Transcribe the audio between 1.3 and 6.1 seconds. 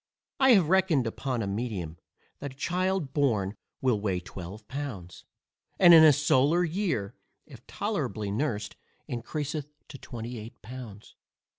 a medium, that a child just born will weigh 12 pounds, and in